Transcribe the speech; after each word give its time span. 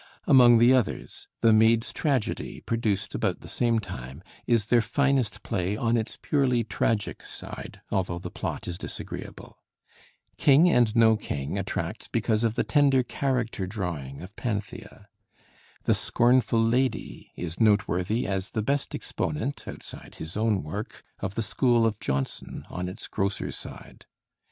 Among 0.25 0.57
the 0.57 0.73
others, 0.73 1.27
'The 1.41 1.53
Maid's 1.53 1.93
Tragedy,' 1.93 2.59
produced 2.61 3.13
about 3.13 3.41
the 3.41 3.47
same 3.47 3.77
time, 3.77 4.23
is 4.47 4.65
their 4.65 4.81
finest 4.81 5.43
play 5.43 5.77
on 5.77 5.95
its 5.95 6.17
purely 6.19 6.63
tragic 6.63 7.21
side, 7.21 7.81
although 7.91 8.17
the 8.17 8.31
plot 8.31 8.67
is 8.67 8.79
disagreeable. 8.79 9.59
'King 10.39 10.67
and 10.67 10.95
No 10.95 11.17
King' 11.17 11.55
attracts 11.59 12.07
because 12.07 12.43
of 12.43 12.55
the 12.55 12.63
tender 12.63 13.03
character 13.03 13.67
drawing 13.67 14.21
of 14.23 14.35
Panthea. 14.35 15.07
'The 15.83 15.93
Scornful 15.93 16.63
Lady' 16.63 17.31
is 17.35 17.59
noteworthy 17.59 18.25
as 18.25 18.49
the 18.49 18.63
best 18.63 18.95
exponent, 18.95 19.67
outside 19.67 20.15
his 20.15 20.35
own 20.35 20.63
work, 20.63 21.03
of 21.19 21.35
the 21.35 21.43
school 21.43 21.85
of 21.85 21.99
Jonson 21.99 22.65
on 22.71 22.89
its 22.89 23.07
grosser 23.07 23.51
side. 23.51 24.07